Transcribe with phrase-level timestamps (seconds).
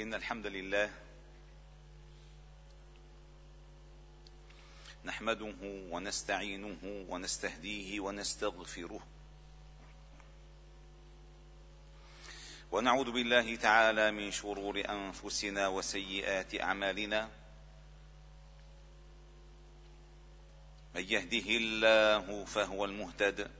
[0.00, 0.90] إن الحمد لله
[5.04, 5.54] نحمده
[5.90, 9.00] ونستعينه ونستهديه ونستغفره
[12.72, 17.30] ونعوذ بالله تعالى من شرور أنفسنا وسيئات أعمالنا.
[20.94, 23.50] من يهده الله فهو المهتد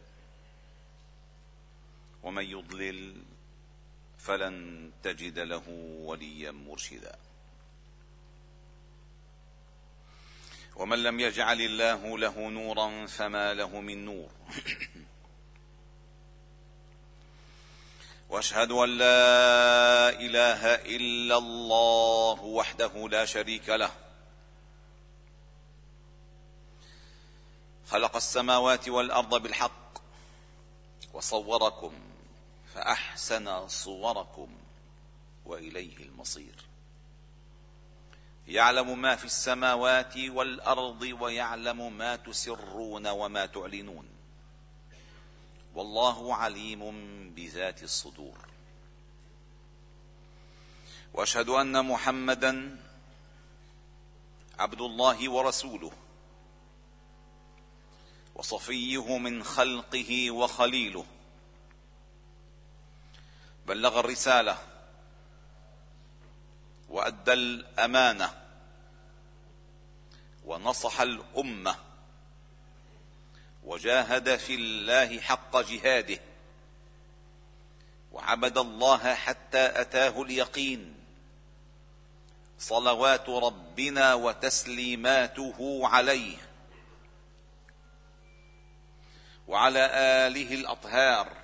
[2.23, 3.23] ومن يضلل
[4.25, 5.68] فلن تجد له
[6.00, 7.18] وليا مرشدا.
[10.77, 14.30] ومن لم يجعل الله له نورا فما له من نور.
[18.28, 23.91] وأشهد أن لا إله إلا الله وحده لا شريك له.
[27.86, 29.98] خلق السماوات والأرض بالحق
[31.12, 32.13] وصوركم
[32.74, 34.48] فأحسن صوركم
[35.45, 36.55] وإليه المصير.
[38.48, 44.08] يعلم ما في السماوات والأرض ويعلم ما تسرون وما تعلنون.
[45.75, 46.91] والله عليم
[47.30, 48.39] بذات الصدور.
[51.14, 52.80] وأشهد أن محمدا
[54.58, 55.92] عبد الله ورسوله.
[58.34, 61.06] وصفيه من خلقه وخليله.
[63.67, 64.59] بلغ الرسالة
[66.89, 68.34] وأدى الأمانة
[70.45, 71.77] ونصح الأمة
[73.65, 76.19] وجاهد في الله حق جهاده
[78.12, 80.95] وعبد الله حتى أتاه اليقين
[82.59, 86.37] صلوات ربنا وتسليماته عليه
[89.48, 89.91] وعلى
[90.27, 91.44] آله الأطهار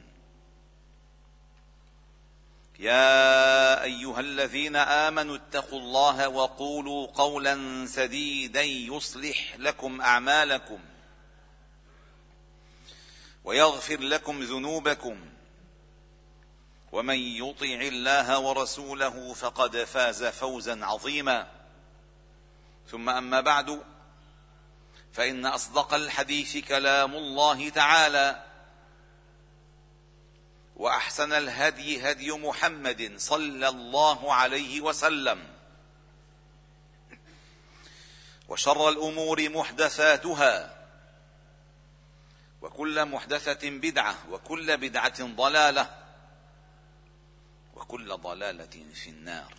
[2.81, 10.79] يا أيها الذين آمنوا اتقوا الله وقولوا قولا سديدا يصلح لكم أعمالكم
[13.43, 15.19] ويغفر لكم ذنوبكم
[16.91, 21.47] ومن يطع الله ورسوله فقد فاز فوزا عظيما
[22.87, 23.81] ثم أما بعد
[25.13, 28.50] فإن أصدق الحديث كلام الله تعالى
[30.81, 35.47] وأحسن الهدي هدي محمد صلى الله عليه وسلم.
[38.47, 40.87] وشر الأمور محدثاتها.
[42.61, 46.03] وكل محدثة بدعة وكل بدعة ضلالة
[47.75, 49.53] وكل ضلالة في النار.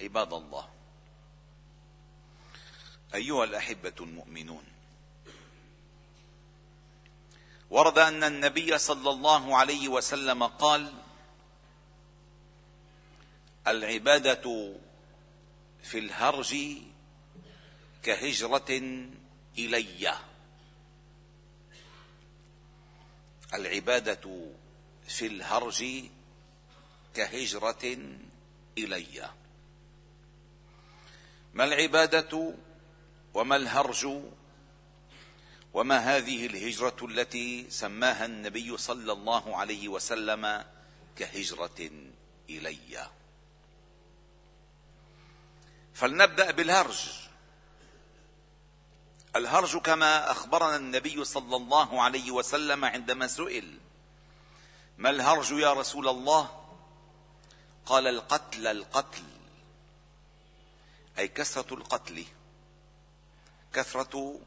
[0.00, 0.68] عباد الله
[3.14, 4.75] أيها الأحبة المؤمنون
[7.70, 10.92] ورد أن النبي صلى الله عليه وسلم قال
[13.66, 14.74] العبادة
[15.82, 16.56] في الهرج
[18.02, 18.70] كهجرة
[19.58, 20.14] إلي.
[23.54, 24.50] العبادة
[25.08, 25.84] في الهرج
[27.14, 27.98] كهجرة
[28.78, 29.30] إلي.
[31.54, 32.54] ما العبادة
[33.34, 34.08] وما الهرج
[35.76, 40.64] وما هذه الهجرة التي سماها النبي صلى الله عليه وسلم
[41.16, 41.90] كهجرة
[42.50, 43.10] إلي.
[45.94, 47.08] فلنبدأ بالهرج.
[49.36, 53.78] الهرج كما أخبرنا النبي صلى الله عليه وسلم عندما سئل
[54.98, 56.64] ما الهرج يا رسول الله؟
[57.86, 59.24] قال القتل القتل.
[61.18, 62.24] أي كثرة القتل.
[63.72, 64.40] كثرة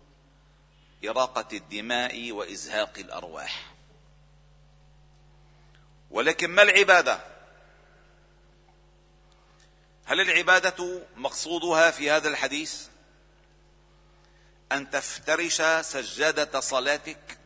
[1.06, 3.74] إراقة الدماء وإزهاق الأرواح.
[6.12, 7.20] ولكن ما العبادة؟
[10.06, 12.88] هل العبادة مقصودها في هذا الحديث؟
[14.72, 17.38] أن تفترش سجادة صلاتك؟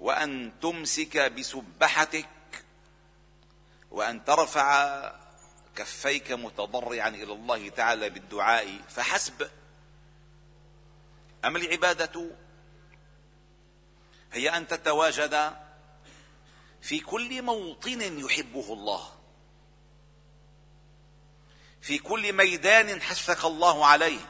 [0.00, 2.28] وأن تمسك بسبحتك؟
[3.90, 5.12] وأن ترفع
[5.76, 9.50] كفيك متضرعا إلى الله تعالى بالدعاء؟ فحسب
[11.44, 12.30] أما العبادة؟
[14.32, 15.56] هي أن تتواجد
[16.82, 19.12] في كل موطن يحبه الله.
[21.80, 24.20] في كل ميدان حثك الله عليه.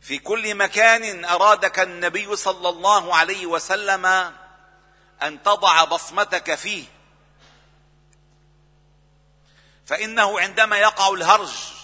[0.00, 4.06] في كل مكان أرادك النبي صلى الله عليه وسلم
[5.22, 6.84] أن تضع بصمتك فيه.
[9.86, 11.79] فإنه عندما يقع الهرج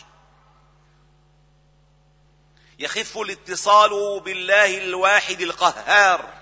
[2.78, 6.32] يخف الاتصال بالله الواحد القهار.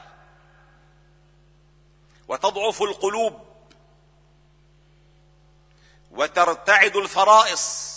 [2.29, 3.47] وتضعف القلوب.
[6.11, 7.95] وترتعد الفرائص.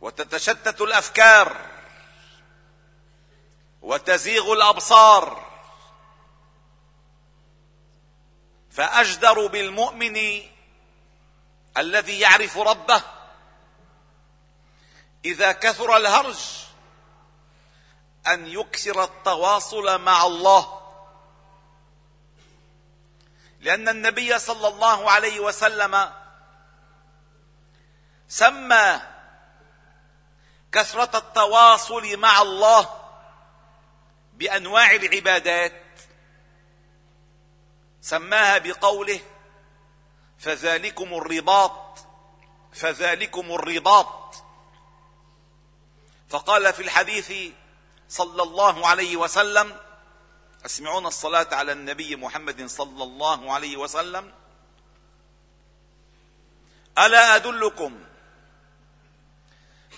[0.00, 1.66] وتتشتت الأفكار.
[3.82, 5.48] وتزيغ الأبصار.
[8.70, 10.42] فأجدر بالمؤمن
[11.76, 13.17] الذي يعرف ربه
[15.24, 16.38] إذا كثر الهرج
[18.26, 20.80] أن يكثر التواصل مع الله.
[23.60, 26.12] لأن النبي صلى الله عليه وسلم
[28.28, 29.00] سمى
[30.72, 33.00] كثرة التواصل مع الله
[34.32, 35.82] بأنواع العبادات
[38.00, 39.20] سماها بقوله
[40.38, 41.98] فذلكم الرباط
[42.72, 44.17] فذلكم الرباط.
[46.30, 47.52] فقال في الحديث
[48.08, 49.76] صلى الله عليه وسلم
[50.66, 54.32] أسمعون الصلاة على النبي محمد صلى الله عليه وسلم.
[56.98, 58.04] ألا أدلكم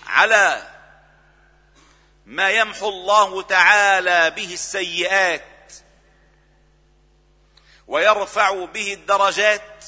[0.05, 0.67] على
[2.25, 5.73] ما يمحو الله تعالى به السيئات
[7.87, 9.85] ويرفع به الدرجات؟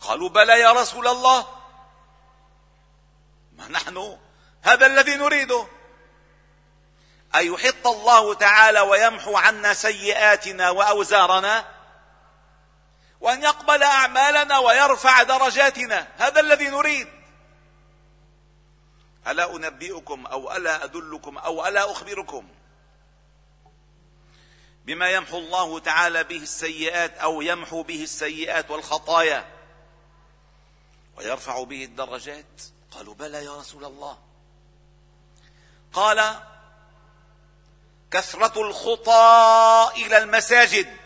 [0.00, 1.61] قالوا بلى يا رسول الله.
[3.68, 4.18] نحن
[4.62, 5.66] هذا الذي نريده.
[7.34, 11.64] أن يحط الله تعالى ويمحو عنا سيئاتنا وأوزارنا؟
[13.20, 16.08] وأن يقبل أعمالنا ويرفع درجاتنا.
[16.18, 17.08] هذا الذي نريد.
[19.26, 22.48] ألا أنبئكم أو ألا أدلكم أو ألا أخبركم
[24.84, 29.44] بما يمحو الله تعالى به السيئات أو يمحو به السيئات والخطايا
[31.16, 32.62] ويرفع به الدرجات؟
[32.94, 34.18] قالوا بلى يا رسول الله.
[35.92, 36.40] قال
[38.10, 40.96] كثرة الخطى إلى المساجد.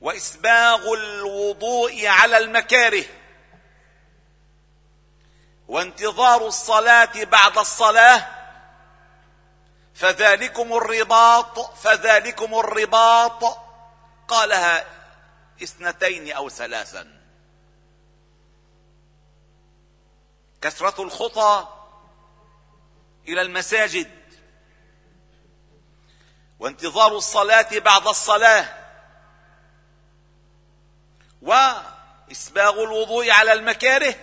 [0.00, 3.04] وإسباغ الوضوء على المكاره.
[5.68, 8.26] وانتظار الصلاة بعد الصلاة.
[9.94, 13.58] فذلكم الرباط فذلكم الرباط.
[14.28, 14.86] قالها
[15.62, 17.19] اثنتين أو ثلاثا.
[20.62, 21.68] كثرة الخطى
[23.28, 24.20] إلى المساجد.
[26.58, 28.76] وانتظار الصلاة بعد الصلاة.
[31.42, 34.14] وإسباغ الوضوء على المكاره.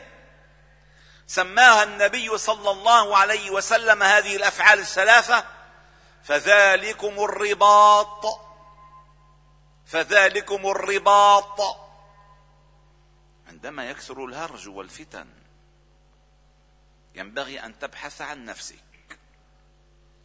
[1.27, 5.45] سماها النبي صلى الله عليه وسلم هذه الأفعال الثلاثة.
[6.23, 8.25] فذلكم الرباط.
[9.85, 11.61] فذلكم الرباط.
[13.47, 15.46] عندما يكثر الهرج والفتن.
[17.17, 19.19] ينبغي أن تبحث عن نفسك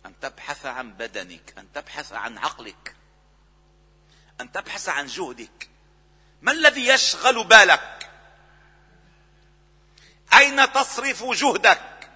[0.06, 2.96] أن تبحث عن بدنك أن تبحث عن عقلك
[4.40, 5.68] أن تبحث عن جهدك.
[6.42, 8.10] ما الذي يشغل بالك؟
[10.34, 12.10] أين تصرف جهدك؟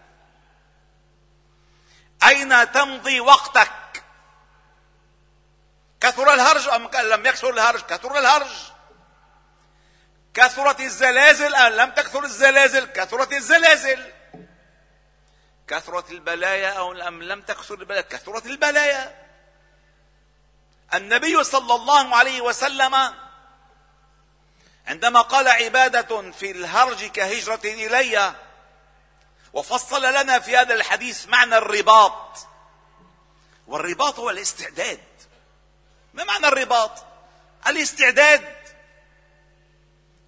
[2.22, 4.04] أين تمضي وقتك؟
[6.00, 8.52] كثر الهرج أم لم يكثر الهرج؟ كثر الهرج.
[10.34, 14.15] كثرت الزلازل أم لم تكثر الزلازل؟ كثرت الزلازل.
[15.68, 19.26] كثرت البلايا أو أم لم تكثر البلايا كثرت البلايا.
[20.94, 23.14] النبي صلى الله عليه وسلم
[24.86, 28.34] عندما قال عبادة في الهرج كهجرة إلي
[29.52, 32.38] وفصل لنا في هذا الحديث معنى الرباط.
[33.66, 35.00] والرباط هو الاستعداد.
[36.14, 37.04] ما معنى الرباط؟
[37.66, 38.55] الاستعداد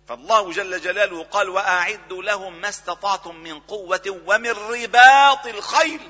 [0.09, 6.01] فالله جل جلاله قال وأعدوا لهم ما استطعتم من قوة ومن رباط الخيل.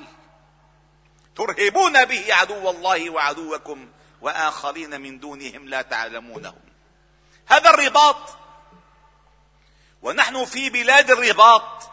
[1.35, 3.89] ترهبون به عدو الله وعدوكم
[4.21, 6.61] وآخرين من دونهم لا تعلمونهم.
[7.45, 8.37] هذا الرباط
[10.01, 11.91] ونحن في بلاد الرباط.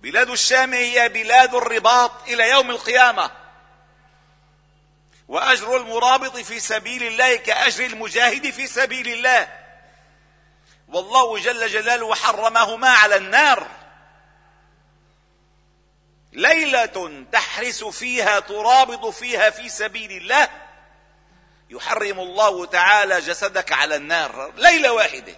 [0.00, 3.30] بلاد الشام هي بلاد الرباط إلى يوم القيامة.
[5.28, 9.63] وأجر المرابط في سبيل الله كأجر المجاهد في سبيل الله.
[10.88, 13.66] والله جل جلاله حرمهما على النار.
[16.32, 20.48] ليلة تحرس فيها ترابط فيها في سبيل الله.
[21.70, 25.36] يحرم الله تعالى جسدك على النار ليلة واحدة.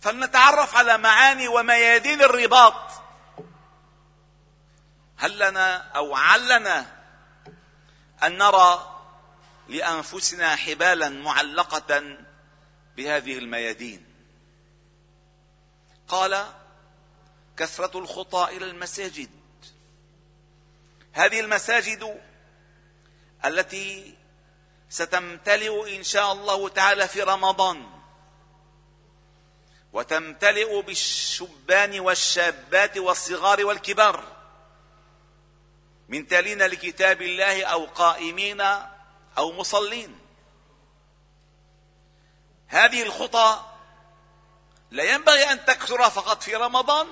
[0.00, 2.90] فلنتعرف على معاني وميادين الرباط.
[5.16, 6.86] هل لنا أو علنا
[8.22, 9.00] أن نرى
[9.68, 12.16] لأنفسنا حبالا معلقة
[12.96, 14.06] بهذه الميادين.
[16.08, 16.46] قال
[17.56, 19.30] كثرة الخطى إلى المساجد.
[21.12, 22.20] هذه المساجد
[23.44, 24.14] التي
[24.88, 27.86] ستمتلئ إن شاء الله تعالى في رمضان
[29.92, 34.24] وتمتلئ بالشبان والشابات والصغار والكبار.
[36.08, 38.60] من تالين لكتاب الله أو قائمين
[39.38, 40.23] أو مصلين.
[42.74, 43.64] هذه الخطى
[44.90, 47.06] لا ينبغي أن تكثر فقط في رمضان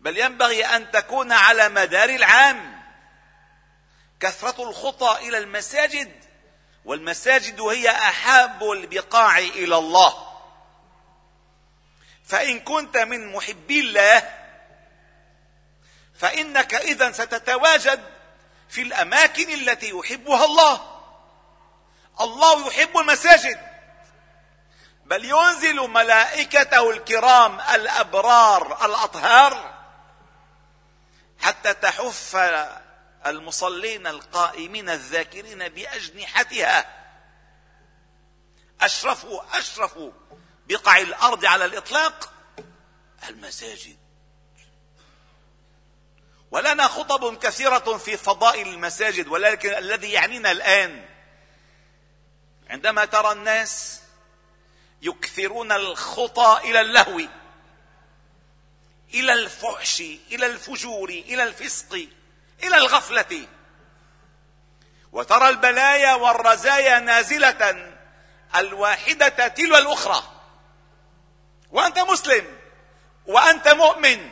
[0.00, 2.82] بل ينبغي أن تكون على مدار العام.
[4.20, 6.24] كثرة الخطى إلى المساجد
[6.84, 10.40] والمساجد هي احاب البقاع إلى الله.
[12.24, 14.38] فإن كنت من محبي الله
[16.14, 18.02] فإنك إذا ستتواجد
[18.68, 21.00] في الأماكن التي يحبها الله.
[22.20, 23.71] الله يحب المساجد.
[25.12, 29.74] بل ينزل ملائكته الكرام الأبرار الأطهار
[31.40, 32.36] حتى تحف
[33.26, 36.86] المصلين القائمين الذاكرين بأجنحتها.
[38.80, 40.10] أشرفوا أشرفوا
[40.66, 42.32] بقع الأرض على الإطلاق
[43.28, 43.96] المساجد.
[46.50, 51.08] ولنا خطب كثيرة في فضائل المساجد ولكن الذي يعنينا الآن
[52.70, 54.01] عندما ترى الناس
[55.02, 57.20] يكثرون الخطى إلى اللهو
[59.14, 62.08] إلى الفحش إلى الفجور إلى الفسق
[62.62, 63.46] إلى الغفلة.
[65.12, 67.92] وترى البلايا والرزايا نازلة
[68.56, 70.22] الواحدة تلو الأخرى.
[71.70, 72.58] وأنت مسلم
[73.26, 74.30] وأنت مؤمن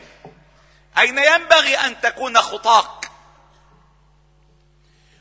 [0.99, 3.11] أين ينبغي أن تكون خطاك؟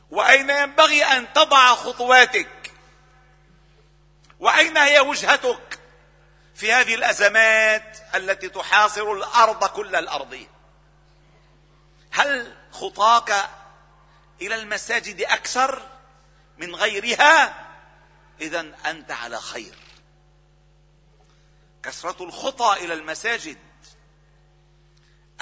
[0.09, 2.58] وأين ينبغي أن تضع خطواتك؟
[4.39, 5.79] وأين هي وجهتك
[6.55, 10.47] في هذه الأزمات التي تحاصر الأرض كل الأرض؟
[12.11, 13.49] هل خطاك
[14.41, 15.89] إلى المساجد أكثر
[16.57, 17.65] من غيرها؟
[18.41, 19.75] اذا أنت على خير.
[21.83, 23.57] كثرة الخطى إلى المساجد.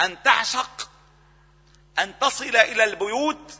[0.00, 0.90] أن تعشق
[1.98, 3.58] أن تصل إلى البيوت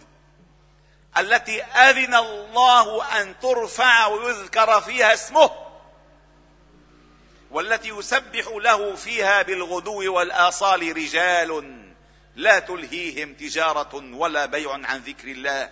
[1.16, 5.50] التي أذن الله أن ترفع ويذكر فيها اسمه
[7.50, 11.84] والتي يسبح له فيها بالغدو والآصال رجال
[12.36, 15.70] لا تلهيهم تجارة ولا بيع عن ذكر الله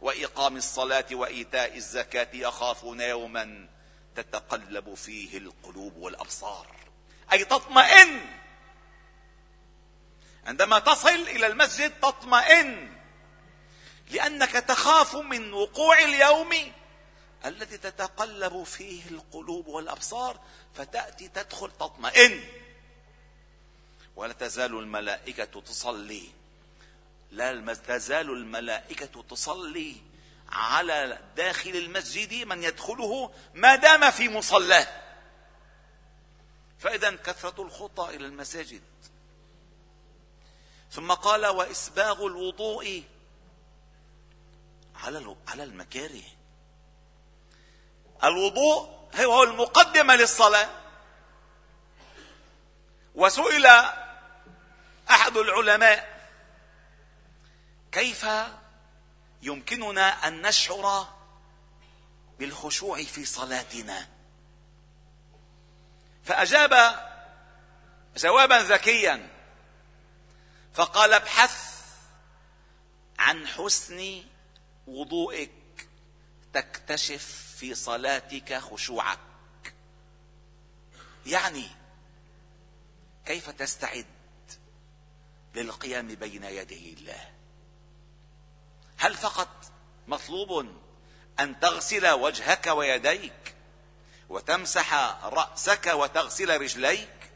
[0.00, 3.68] وإقام الصلاة وإيتاء الزكاة يخافون يوما
[4.16, 6.66] تتقلب فيه القلوب والأبصار.
[7.32, 8.20] أي تطمئن!
[10.46, 12.95] عندما تصل إلى المسجد تطمئن!
[14.10, 16.72] لأنك تخاف من وقوع اليوم
[17.44, 20.40] الذي تتقلب فيه القلوب والأبصار
[20.74, 22.44] فتأتي تدخل تطمئن.
[24.16, 26.28] ولا تزال الملائكة تصلي.
[27.30, 29.96] لا تزال الملائكة تصلي
[30.48, 35.02] على داخل المسجد من يدخله ما دام في مصلاه.
[36.78, 38.82] فإذا كثرة الخطى إلى المساجد.
[40.90, 43.04] ثم قال وإسباغ الوضوء
[45.04, 46.22] على على المكاره.
[48.24, 50.68] الوضوء هو المقدمة للصلاة.
[53.14, 53.66] وسئل
[55.10, 56.28] أحد العلماء
[57.92, 58.26] كيف
[59.42, 61.08] يمكننا أن نشعر
[62.38, 64.08] بالخشوع في صلاتنا؟
[66.24, 67.00] فأجاب
[68.16, 69.28] جوابا ذكيا
[70.74, 71.82] فقال ابحث
[73.18, 74.24] عن حسن
[74.86, 75.88] وضوئك
[76.52, 79.18] تكتشف في صلاتك خشوعك.
[81.26, 81.68] يعني
[83.26, 84.06] كيف تستعد
[85.54, 87.30] للقيام بين يدي الله؟
[88.98, 89.72] هل فقط
[90.06, 90.66] مطلوب
[91.40, 93.54] أن تغسل وجهك ويديك
[94.28, 97.30] وتمسح رأسك وتغسل رجليك؟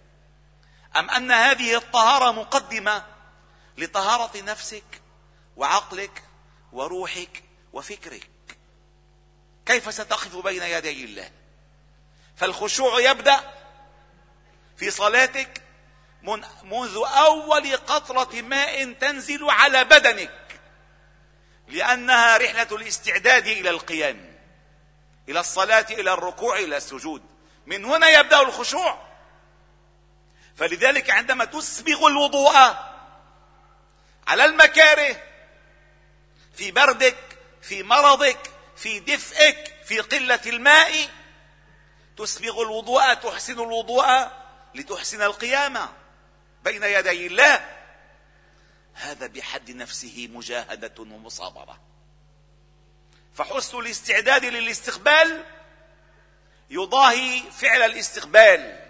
[0.97, 3.07] أم أن هذه الطهارة مقدمة
[3.78, 5.02] لطهارة نفسك
[5.57, 6.23] وعقلك
[6.73, 8.31] وروحك وفكرك.
[9.67, 11.31] كيف ستقف بين يدي الله؟
[12.37, 13.55] فالخشوع يبدأ
[14.77, 15.62] في صلاتك
[16.62, 20.61] منذ أول قطرة ماء تنزل على بدنك
[21.69, 24.39] لأنها رحلة الاستعداد إلى القيام
[25.29, 27.23] إلى الصلاة إلى الركوع إلى السجود.
[27.67, 29.11] من هنا يبدأ الخشوع.
[30.57, 32.55] فلذلك عندما تسبغ الوضوء
[34.27, 35.17] على المكاره
[36.61, 37.17] في بردك
[37.62, 41.09] في مرضك في دفئك في قلة الماء.
[42.17, 44.07] تسبغ الوضوء تحسن الوضوء
[44.75, 45.93] لتحسن القيامه
[46.64, 47.79] بين يدي الله.
[48.95, 51.81] هذا بحد نفسه مجاهدة ومصابرة.
[53.35, 55.45] فحسن الاستعداد للاستقبال
[56.71, 58.81] يضاهي فعل الاستقبال.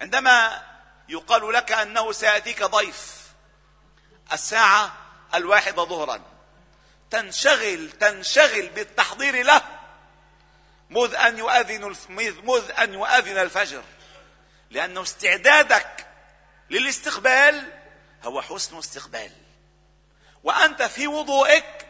[0.00, 0.62] عندما
[1.08, 3.22] يقال لك أنه سيأتيك ضيف
[4.32, 4.96] الساعة
[5.34, 6.31] الواحدة ظهرا.
[7.12, 9.62] تنشغل تنشغل بالتحضير له.
[10.90, 11.96] مذ أن يؤذن
[12.44, 13.82] مذ أن يؤذن الفجر.
[14.70, 16.06] لأنه استعدادك
[16.70, 17.72] للاستقبال
[18.24, 19.32] هو حسن استقبال.
[20.44, 21.86] وأنت في وضوئك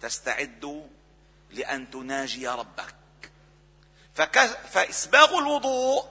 [0.00, 0.88] تستعد
[1.50, 2.94] لأن تناجي ربك.
[4.14, 4.38] فك...
[4.72, 6.06] فإسباغ الوضوء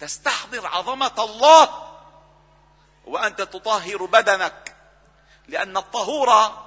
[0.00, 1.96] تستحضر عظمة الله.
[3.04, 4.65] وأنت تطهر بدنك.
[5.48, 6.62] لأن الطهور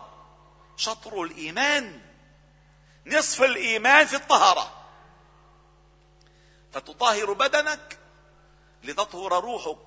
[0.77, 2.01] شطر الإيمان.
[3.05, 4.86] نصف الإيمان في الطهارة.
[6.74, 8.00] فتطهر بدنك
[8.83, 9.77] لتطهر روحك.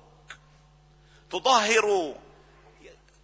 [1.31, 2.15] تطهر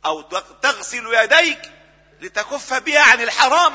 [0.05, 0.21] أو
[0.61, 1.73] تغسل يديك
[2.19, 3.73] لتكف بها عن الحرام.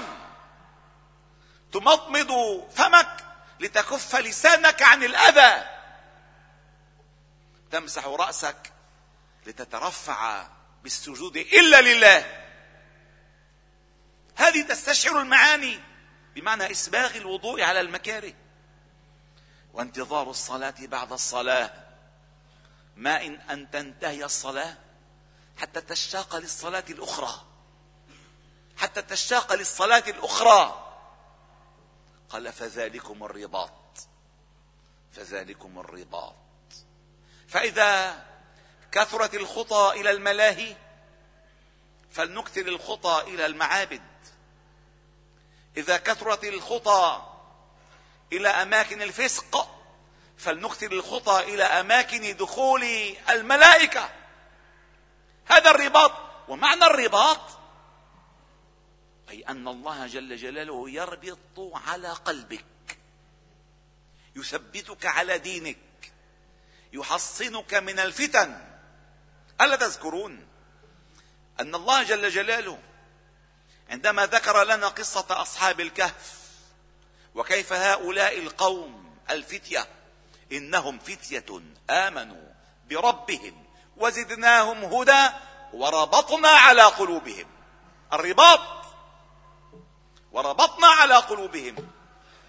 [1.72, 3.24] تمضمض فمك
[3.60, 5.66] لتكف لسانك عن الأذى.
[7.70, 8.72] تمسح رأسك
[9.46, 10.46] لتترفع
[10.84, 12.44] بالسجود إلا لله.
[14.34, 15.80] هذه تستشعر المعاني
[16.34, 18.32] بمعنى إسباغ الوضوء على المكاره
[19.72, 21.84] وانتظار الصلاة بعد الصلاة.
[22.96, 24.76] ما إن أن تنتهي الصلاة
[25.56, 27.44] حتى تشتاق للصلاة الأخرى.
[28.76, 30.80] حتى تشتاق للصلاة الأخرى.
[32.28, 34.08] قال فذلكم الرباط.
[35.12, 36.34] فذلكم الرباط.
[37.48, 38.24] فإذا
[38.94, 40.76] كثرت الخطى إلى الملاهي
[42.10, 44.02] فلنكثر الخطى إلى المعابد.
[45.76, 47.22] إذا كثرت الخطى
[48.32, 49.68] إلى أماكن الفسق
[50.38, 52.84] فلنكثر الخطى إلى أماكن دخول
[53.30, 54.10] الملائكة.
[55.46, 56.12] هذا الرباط
[56.48, 57.40] ومعنى الرباط
[59.30, 62.98] أي أن الله جل جلاله يربط على قلبك
[64.36, 66.12] يثبتك على دينك
[66.92, 68.73] يحصنك من الفتن
[69.60, 70.46] ألا تذكرون
[71.60, 72.78] أن الله جل جلاله
[73.90, 76.38] عندما ذكر لنا قصة أصحاب الكهف
[77.34, 79.86] وكيف هؤلاء القوم الفتية
[80.52, 82.52] إنهم فتية آمنوا
[82.88, 83.64] بربهم
[83.96, 85.28] وزدناهم هدى
[85.72, 87.46] وربطنا على قلوبهم.
[88.12, 88.60] الرباط
[90.32, 91.90] وربطنا على قلوبهم.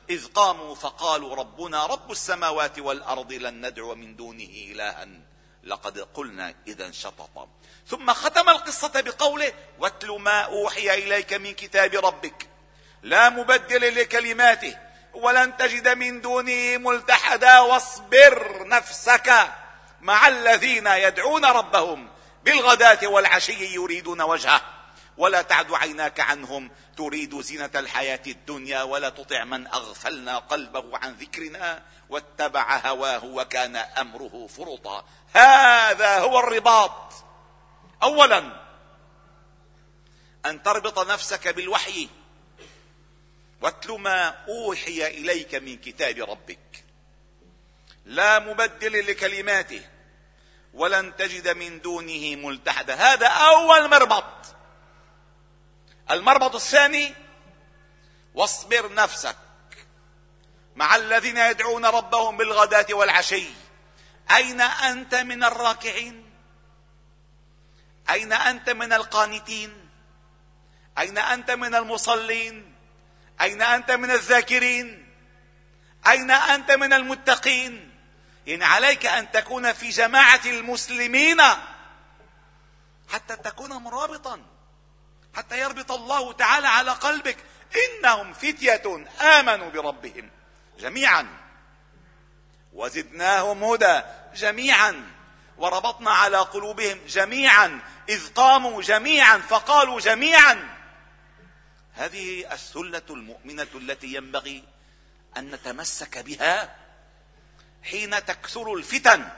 [0.09, 5.07] إذ قاموا فقالوا ربنا رب السماوات والأرض لن ندعو من دونه إلها.
[5.65, 7.47] لقد قلنا إذا شططا
[7.87, 12.47] ثم ختم القصة بقوله واتل ما أوحي إليك من كتاب ربك.
[13.03, 14.77] لا مبدل لكلماته
[15.13, 19.33] ولن تجد من دونه ملتحدا واصبر نفسك
[20.01, 22.09] مع الذين يدعون ربهم
[22.43, 24.74] بالغداة والعشي يريدون وجهه.
[25.17, 26.71] ولا تعد عيناك عنهم.
[26.97, 34.47] تريد زينة الحياة الدنيا ولا تطع من أغفلنا قلبه عن ذكرنا واتبع هواه وكان أمره
[34.47, 35.05] فرطا.
[35.33, 37.13] هذا هو الرباط.
[38.03, 38.65] اولا
[40.45, 42.09] أن تربط نفسك بالوحي.
[43.61, 46.85] واتل ما أوحي إليك من كتاب ربك.
[48.05, 49.81] لا مبدل لكلماته.
[50.73, 52.93] ولن تجد من دونه ملتحدا.
[52.93, 54.54] هذا أول مربط.
[56.11, 57.13] المربط الثاني
[58.33, 59.37] واصبر نفسك
[60.75, 63.47] مع الذين يدعون ربهم بالغداة والعشي.
[64.35, 66.29] أين أنت من الراكعين؟
[68.09, 69.89] أين أنت من القانتين؟
[70.97, 72.75] أين أنت من المصلين؟
[73.41, 75.13] أين أنت من الذاكرين؟
[76.07, 77.91] أين أنت من المتقين؟
[78.47, 81.41] إن عليك أن تكون في جماعة المسلمين
[83.09, 84.54] حتى تكون مرابطا.
[85.35, 87.37] حتى يربط الله تعالى على قلبك.
[87.75, 90.29] إنهم فتية آمنوا بربهم
[90.79, 91.27] جميعا.
[92.73, 94.01] وزدناهم هدى
[94.35, 95.11] جميعا.
[95.57, 97.81] وربطنا على قلوبهم جميعا.
[98.09, 100.75] إذ قاموا جميعا فقالوا جميعا.
[101.93, 104.63] هذه السلة المؤمنة التي ينبغي
[105.37, 106.75] أن نتمسك بها
[107.83, 109.29] حين تكثر الفتن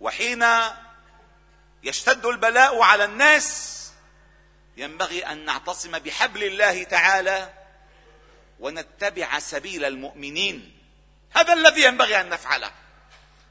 [0.00, 0.44] وحين
[1.82, 3.79] يشتد البلاء على الناس
[4.76, 7.54] ينبغي أن نعتصم بحبل الله تعالى
[8.60, 10.76] ونتبع سبيل المؤمنين.
[11.30, 12.72] هذا الذي ينبغي أن نفعله.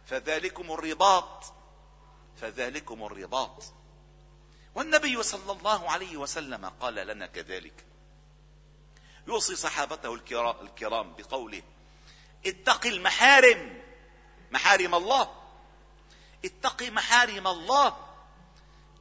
[0.07, 1.53] فذلكم الرباط.
[2.41, 3.63] فذلكم الرباط.
[4.75, 7.85] والنبي صلى الله عليه وسلم قال لنا كذلك.
[9.27, 10.13] يوصي صحابته
[10.61, 11.61] الكرام بقوله
[12.45, 13.81] اتق المحارم.
[14.51, 15.35] محارم الله.
[16.45, 17.97] اتق محارم الله.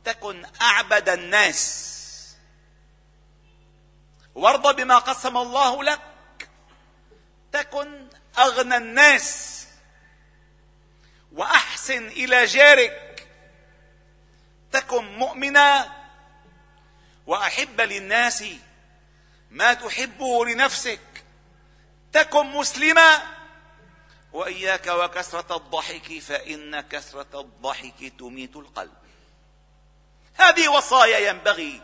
[0.04, 1.87] تكن أعبد الناس.
[4.38, 6.00] وارض بما قسم الله لك.
[7.52, 9.66] تكن أغنى الناس
[11.32, 13.28] وأحسن إلى جارك.
[14.72, 15.92] تكن مؤمنا
[17.26, 18.44] وأحب للناس
[19.50, 21.24] ما تحبه لنفسك.
[22.12, 23.22] تكن مسلما
[24.32, 28.98] وإياك وكثرة الضحك فإن كثرة الضحك تميت القلب.
[30.34, 31.82] هذه وصايا ينبغي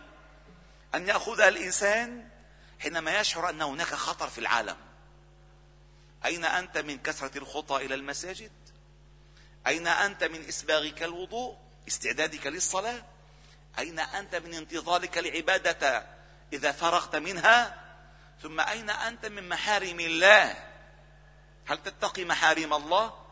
[0.95, 2.34] أن يأخذها الإنسان
[2.81, 4.77] حينما يشعر أن هناك خطر في العالم.
[6.25, 8.53] أين أنت من كثرة الخطى إلى المساجد؟
[9.67, 11.57] أين أنت من إسباغك الوضوء؟
[11.89, 13.05] استعدادك للصلاة؟
[13.79, 16.07] أين أنت من انتظارك العباده
[16.53, 17.85] إذا فرغت منها؟
[18.43, 20.57] ثم أين أنت من محارم الله؟
[21.67, 23.25] هل تتقي محارم الله؟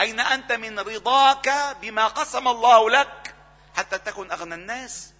[0.00, 3.34] أين أنت من رضاك بما قسم الله لك
[3.76, 5.12] حتى تكن أغنى الناس؟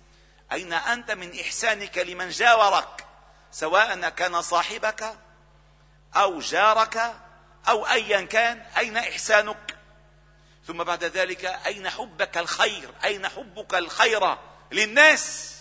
[0.53, 3.02] أين أنت من إحسانك لمن جاورك؟
[3.53, 5.19] سواء كان صاحبك
[6.17, 7.15] أو جارك
[7.69, 9.79] أو ايا كان أين إحسانك؟
[10.67, 14.37] ثم بعد ذلك أين حبك الخير؟ أين حبك الخير
[14.73, 15.57] للناس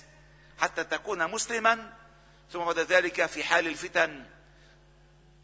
[0.60, 1.94] حتى تكون مسلما؟
[2.52, 4.26] ثم بعد ذلك في حال الفتن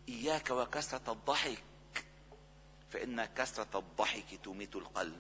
[0.09, 1.63] إياك وكثره الضحك.
[2.93, 5.17] فإن كثره الضحك تميت القلب.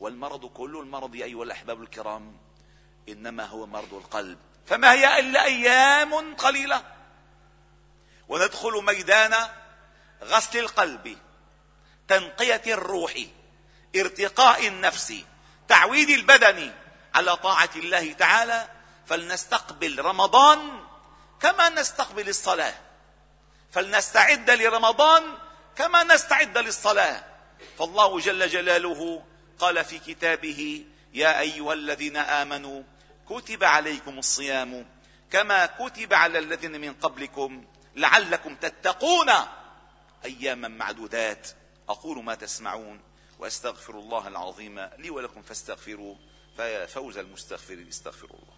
[0.00, 2.36] والمرض كل المرض أيها الأحباب الكرام
[3.08, 4.38] إنما هو مرض القلب.
[4.66, 6.82] فما هي إلا أيام قليلة.
[8.28, 9.34] وندخل ميدان
[10.22, 11.18] غسل القلب
[12.08, 13.14] تنقية الروح
[13.96, 15.14] ارتقاء النفس
[15.68, 16.72] تعويد البدن
[17.14, 18.68] على طاعة الله تعالى.
[19.06, 20.86] فلنستقبل رمضان
[21.40, 22.74] كما نستقبل الصلاة.
[23.72, 25.22] فلنستعد لرمضان
[25.76, 27.24] كما نستعد للصلاة.
[27.78, 29.22] فالله جل جلاله
[29.58, 32.82] قال في كتابه يا أيها الذين آمنوا
[33.28, 34.86] كتب عليكم الصيام
[35.30, 37.64] كما كتب على الذين من قبلكم
[37.96, 39.30] لعلكم تتقون
[40.24, 41.48] أياما معدودات.
[41.88, 43.00] أقول ما تسمعون
[43.38, 46.14] وأستغفر الله العظيم لي ولكم فاستغفروا
[46.56, 47.88] فيا فوز المستغفرين.
[47.88, 48.55] استغفروا الله.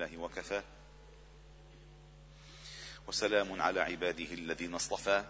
[0.00, 0.62] الحمد لله وكفى.
[3.08, 5.24] وسلام على عباده الذين اصطفى.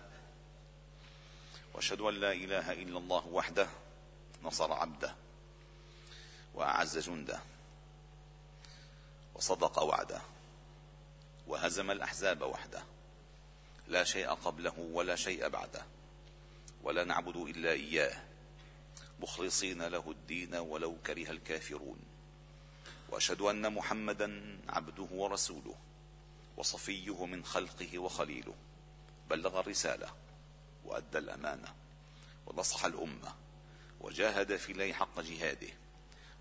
[1.75, 3.69] وأشهد أن لا إله إلا الله وحده
[4.43, 5.15] نصر عبده
[6.55, 7.41] وأعز جنده
[9.35, 10.21] وصدق وعده
[11.47, 12.83] وهزم الأحزاب وحده.
[13.89, 15.83] لا شيء قبله ولا شيء بعده.
[16.83, 18.23] ولا نعبد إلا إياه.
[19.21, 22.10] مخلصين له الدين ولو كره الكافرون.
[23.11, 25.75] وأشهد أن محمدا عبده ورسوله
[26.57, 28.55] وصفيه من خلقه وخليله.
[29.31, 30.09] بلغ الرسالة
[30.85, 31.75] وأدى الأمانة
[32.47, 33.35] ونصح الأمة
[34.01, 35.69] وجاهد في الله حق جهاده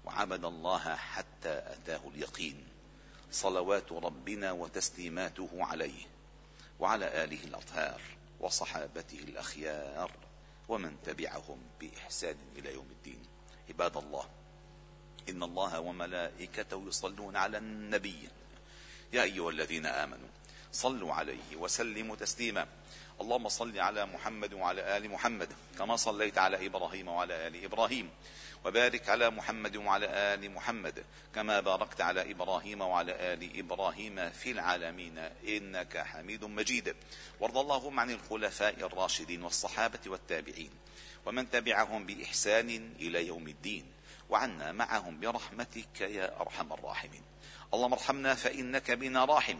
[0.05, 2.67] وعبد الله حتى أتاه اليقين.
[3.31, 6.05] صلوات ربنا وتسليماته عليه
[6.79, 8.01] وعلى آله الأطهار
[8.39, 10.11] وصحابته الأخيار
[10.69, 13.23] ومن تبعهم بإحسان إلى يوم الدين.
[13.69, 14.29] عباد الله
[15.29, 18.29] ان الله وملائكته يصلون على النبي.
[19.13, 20.27] يا ايها الذين امنوا
[20.71, 22.67] صلوا عليه وسلموا تسليما.
[23.21, 28.09] اللهم صل على محمد وعلى ال محمد كما صليت على إبراهيم وعلى ال إبراهيم.
[28.65, 35.17] وبارك على محمد وعلى ال محمد كما باركت على إبراهيم وعلى ال إبراهيم في العالمين
[35.47, 36.95] انك حميد مجيد.
[37.39, 40.71] وارض اللهم عن الخلفاء الراشدين والصحابه والتابعين.
[41.25, 43.85] ومن تبعهم باحسان إلى يوم الدين.
[44.29, 47.23] وعنا معهم برحمتك يا أرحم الراحمين.
[47.73, 49.57] اللهم ارحمنا فإنك بنا راحم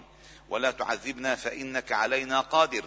[0.50, 2.86] ولا تعذبنا فإنك علينا قادر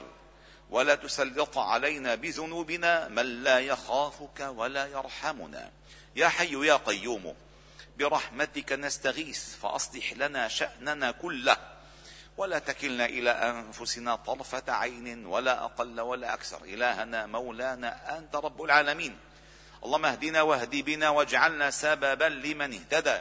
[0.70, 5.70] ولا تسلط علينا بذنوبنا من لا يخافك ولا يرحمنا.
[6.16, 7.34] يا حي يا قيوم
[7.98, 11.56] برحمتك نستغيث فأصلح لنا شأننا كله
[12.36, 16.64] ولا تكلنا إلى أنفسنا طرفة عين ولا أقل ولا أكثر.
[16.64, 19.18] إلهنا مولانا أنت رب العالمين.
[19.84, 23.20] اللهم اهدنا واهد بنا واجعلنا سببا لمن اهتدى.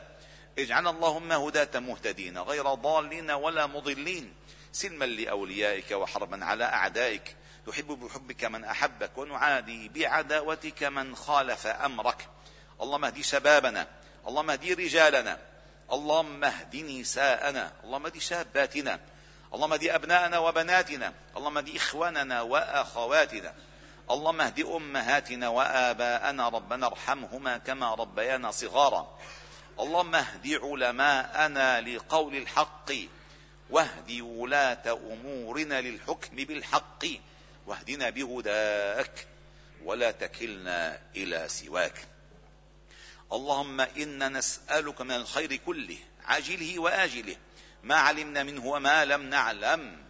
[0.59, 4.33] اجعلنا اللهم هداة مهتدين غير ضالين ولا مضلين.
[4.71, 7.35] سلما لأوليائك وحربا على أعدائك.
[7.67, 12.27] تحب بحبك من أحبك ونعادي بعداوتك من خالف أمرك.
[12.81, 13.87] اللهم اهدي شبابنا
[14.27, 15.39] اللهم اهدي رجالنا.
[15.91, 18.99] اللهم اهد نساءنا اللهم اهد شاباتنا.
[19.53, 21.13] اللهم اهد أبناءنا وبناتنا.
[21.37, 23.53] اللهم اهد إخواننا وأخواتنا.
[24.09, 29.17] اللهم اهد أمهاتنا وآباءنا ربنا ارحمهما كما ربيانا صغارا.
[29.79, 32.91] اللهم اهد علماءنا لقول الحق
[33.69, 37.05] واهد ولاة أمورنا للحكم بالحق
[37.67, 39.27] واهدنا بهداك
[39.83, 42.07] ولا تكلنا إلى سواك.
[43.33, 47.35] اللهم إنا نسألك من الخير كله عاجله وآجله
[47.83, 50.03] ما علمنا منه وما لم نعلم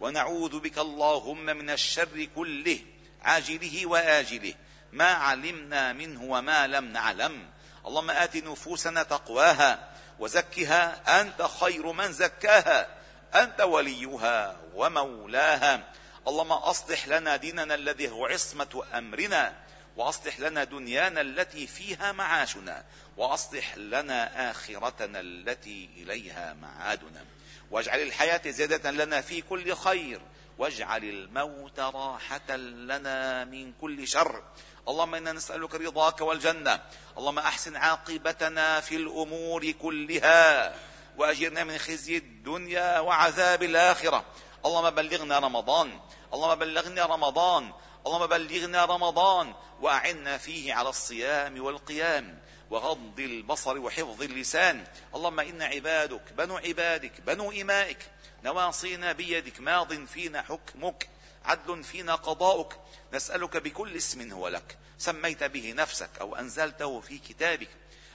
[0.00, 2.78] ونعوذ بك اللهم من الشر كله
[3.22, 4.54] عاجله وآجله.
[4.92, 7.50] ما علمنا منه وما لم نعلم.
[7.86, 11.20] اللهم آت نفوسنا تقواها وزكها.
[11.20, 12.88] أنت خير من زكاها.
[13.34, 15.92] أنت وليها ومولاها.
[16.28, 19.54] اللهم أصلح لنا ديننا الذي هو عصمة أمرنا.
[19.96, 22.84] وأصلح لنا دنيانا التي فيها معاشنا.
[23.16, 27.24] وأصلح لنا آخرتنا التي إليها معادنا.
[27.70, 30.20] واجعل الحياة زيادة لنا في كل خير.
[30.58, 34.42] واجعل الموت راحة لنا من كل شر.
[34.88, 36.80] اللهم إنا نسألك رضاك والجنة.
[37.18, 40.74] اللهم أحسن عاقبتنا في الأمور كلها
[41.18, 44.24] وأجرنا من خزي الدنيا وعذاب الآخرة.
[44.66, 46.00] اللهم بلغنا رمضان.
[46.34, 47.72] اللهم بلغنا رمضان.
[48.06, 52.38] اللهم بلغنا رمضان وأعنا فيه على الصيام والقيام
[52.70, 54.84] وغض البصر وحفظ اللسان.
[55.14, 57.98] اللهم أنا عبادك بنو عبادك بنو إمائك
[58.44, 61.08] نواصينا بيدك ماض فينا حكمك
[61.44, 62.78] عدل فينا قضاؤك
[63.12, 64.78] نسألك بكل اسم هو لك.
[64.98, 67.68] سميت به نفسك أو أنزلته في كتابك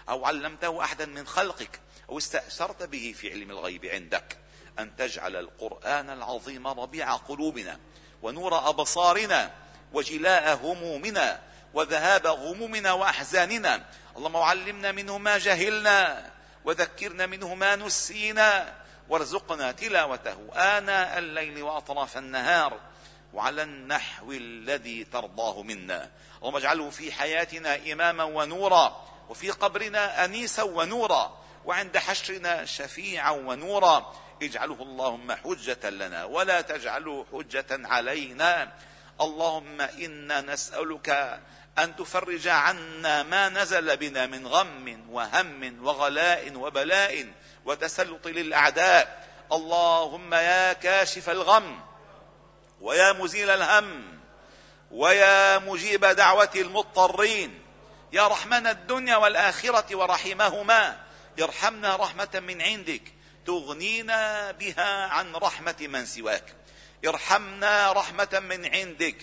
[0.09, 1.79] أو علمته احدا من خلقك
[2.09, 4.37] أو استأثرت به في علم الغيب عندك.
[4.79, 7.79] أن تجعل القرآن العظيم ربيع قلوبنا
[8.21, 9.51] ونور أبصارنا
[9.93, 11.41] وجلاء همومنا
[11.73, 13.85] وذهاب غمومنا وأحزاننا.
[14.17, 16.31] اللهم علمنا منه ما جهلنا
[16.65, 18.80] وذكرنا منه ما نسينا.
[19.11, 22.79] وارزقنا تلاوته آناء الليل وأطراف النهار
[23.33, 26.09] وعلى النحو الذي ترضاه منا.
[26.37, 34.15] اللهم اجعله في حياتنا إماما ونورا وفي قبرنا أنيسا ونورا وعند حشرنا شفيعا ونورا.
[34.41, 38.71] اجعله اللهم حجة لنا ولا تجعله حجة علينا.
[39.21, 41.39] اللهم إنا نسألك
[41.79, 47.27] أن تفرج عنا ما نزل بنا من غم وهم وغلاء وبلاء.
[47.65, 49.27] وتسلط للأعداء.
[49.51, 51.81] اللهم يا كاشف الغم
[52.81, 54.19] ويا مزيل الهم
[54.91, 57.61] ويا مجيب دعوة المضطرين.
[58.13, 60.99] يا رحمن الدنيا والآخرة ورحمهما.
[61.41, 63.01] ارحمنا رحمة من عندك.
[63.45, 66.55] تغنينا بها عن رحمة من سواك.
[67.07, 69.15] ارحمنا رحمة من عندك.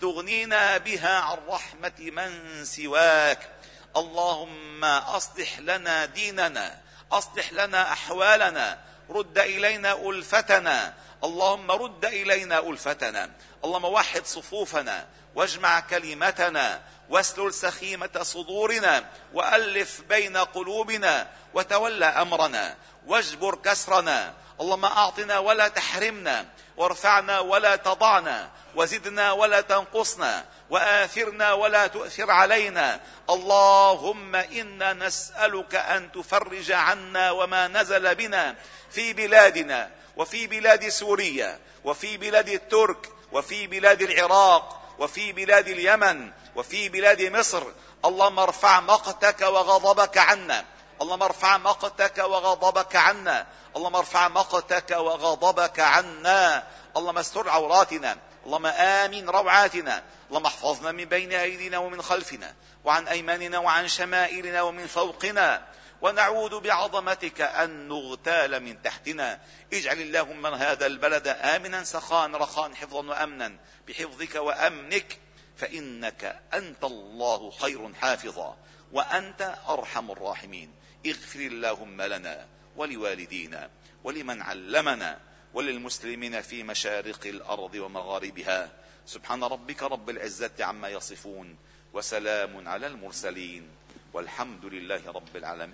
[0.00, 3.50] تغنينا بها عن رحمة من سواك.
[3.96, 6.80] اللهم أصلح لنا ديننا.
[7.12, 8.78] أصلح لنا أحوالنا
[9.10, 10.94] رد إلينا ألفتنا.
[11.24, 13.30] اللهم رد إلينا ألفتنا.
[13.64, 24.34] اللهم وحد صفوفنا واجمع كلمتنا واسلل سخيمة صدورنا وألف بين قلوبنا وتولى أمرنا واجبر كسرنا.
[24.60, 26.46] اللهم أعطنا ولا تحرمنا
[26.76, 28.50] وارفعنا ولا تضعنا.
[28.74, 33.00] وزدنا ولا تنقصنا وآثرنا ولا تؤثر علينا.
[33.30, 38.56] اللهم إنا نسألك أن تفرج عنا وما نزل بنا
[38.90, 46.88] في بلادنا وفي بلاد سوريا وفي بلاد الترك وفي بلاد العراق وفي بلاد اليمن وفي
[46.88, 47.62] بلاد مصر.
[48.04, 50.64] اللهم ارفع مقتك وغضبك عنا.
[51.02, 53.46] اللهم ارفع مقتك وغضبك عنا.
[53.76, 56.66] اللهم ارفع مقتك وغضبك عنا.
[56.96, 58.16] اللهم استر عوراتنا.
[58.46, 60.02] اللهم آمن روعاتنا.
[60.28, 65.66] اللهم احفظنا من بين أيدينا ومن خلفنا وعن أيماننا وعن شمائلنا ومن فوقنا.
[66.02, 69.40] ونعوذ بعظمتك أن نغتال من تحتنا.
[69.72, 73.56] اجعل اللهم هذا البلد آمنا سخاء رخاء حفظا وأمنا.
[73.88, 75.18] بحفظك وأمنك
[75.56, 78.56] فإنك أنت الله خير حافظا
[78.92, 80.74] وأنت أرحم الراحمين.
[81.06, 83.70] اغفر اللهم لنا ولوالدينا
[84.04, 85.18] ولمن علمنا.
[85.54, 88.72] وللمسلمين في مشارق الأرض ومغاربها.
[89.06, 91.56] سبحان ربك رب العزة عما يصفون
[91.92, 93.68] وسلام على المرسلين
[94.12, 95.68] والحمد لله رب العالمين.